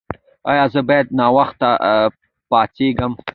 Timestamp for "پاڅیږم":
2.49-3.13